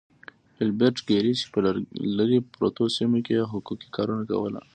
ايلبرټ 0.59 0.97
ګيري 1.07 1.33
چې 1.39 1.45
په 1.53 1.59
لرې 2.17 2.39
پرتو 2.55 2.83
سيمو 2.95 3.19
کې 3.25 3.33
يې 3.39 3.43
حقوقي 3.51 3.87
کارونه 3.95 4.23
کول. 4.31 4.55